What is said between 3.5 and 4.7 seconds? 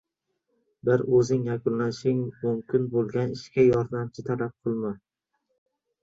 yordamchi talab